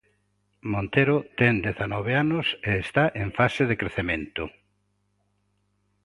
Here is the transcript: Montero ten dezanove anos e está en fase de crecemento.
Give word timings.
Montero 0.73 1.17
ten 1.39 1.55
dezanove 1.65 2.13
anos 2.23 2.47
e 2.69 2.71
está 2.85 3.03
en 3.23 3.29
fase 3.37 3.61
de 3.69 3.75
crecemento. 3.81 4.43